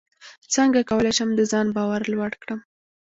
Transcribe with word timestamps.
څنګه 0.53 0.79
کولی 0.89 1.11
شم 1.17 1.29
د 1.35 1.41
ځان 1.51 1.67
باور 1.77 2.01
لوړ 2.13 2.31
کړم 2.41 2.59